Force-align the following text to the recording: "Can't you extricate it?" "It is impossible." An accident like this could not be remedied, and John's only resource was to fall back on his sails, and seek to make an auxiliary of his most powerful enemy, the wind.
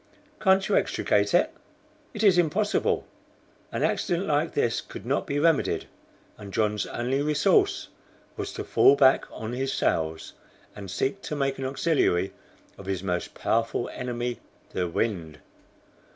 "Can't 0.41 0.67
you 0.67 0.75
extricate 0.75 1.31
it?" 1.31 1.53
"It 2.15 2.23
is 2.23 2.39
impossible." 2.39 3.05
An 3.71 3.83
accident 3.83 4.25
like 4.25 4.53
this 4.55 4.81
could 4.81 5.05
not 5.05 5.27
be 5.27 5.37
remedied, 5.37 5.85
and 6.39 6.51
John's 6.51 6.87
only 6.87 7.21
resource 7.21 7.87
was 8.35 8.51
to 8.53 8.63
fall 8.63 8.95
back 8.95 9.25
on 9.31 9.53
his 9.53 9.71
sails, 9.71 10.33
and 10.75 10.89
seek 10.89 11.21
to 11.21 11.35
make 11.35 11.59
an 11.59 11.65
auxiliary 11.65 12.33
of 12.79 12.87
his 12.87 13.03
most 13.03 13.35
powerful 13.35 13.89
enemy, 13.93 14.39
the 14.71 14.87
wind. 14.87 15.37